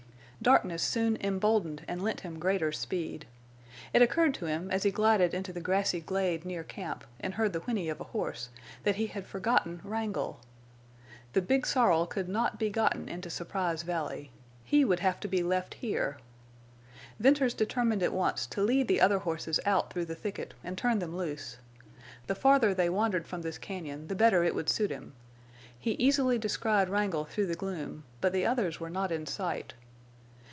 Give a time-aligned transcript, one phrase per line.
[0.43, 3.27] Darkness soon emboldened and lent him greater speed.
[3.93, 7.53] It occurred to him, as he glided into the grassy glade near camp and head
[7.53, 8.49] the whinny of a horse,
[8.83, 10.39] that he had forgotten Wrangle.
[11.33, 14.31] The big sorrel could not be gotten into Surprise Valley.
[14.63, 16.17] He would have to be left here.
[17.19, 20.97] Venters determined at once to lead the other horses out through the thicket and turn
[20.97, 21.59] them loose.
[22.25, 25.13] The farther they wandered from this cañon the better it would suit him.
[25.77, 29.75] He easily descried Wrangle through the gloom, but the others were not in sight.